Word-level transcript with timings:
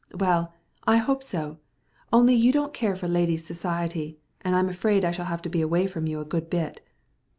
"Well, 0.19 0.55
I 0.87 0.97
hope 0.97 1.21
so; 1.21 1.59
only 2.11 2.33
you 2.33 2.51
don't 2.51 2.73
care 2.73 2.95
for 2.95 3.07
ladies' 3.07 3.45
society, 3.45 4.17
and 4.41 4.55
I'm 4.55 4.67
afraid 4.67 5.05
I 5.05 5.11
shall 5.11 5.25
have 5.25 5.43
to 5.43 5.47
be 5.49 5.61
away 5.61 5.85
from 5.85 6.07
you 6.07 6.19
a 6.19 6.25
good 6.25 6.49
bit." 6.49 6.81